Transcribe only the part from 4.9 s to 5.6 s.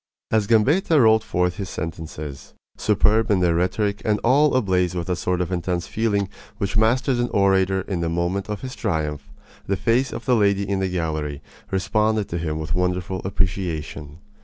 with that sort of